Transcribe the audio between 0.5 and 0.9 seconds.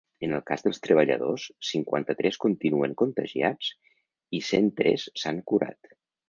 dels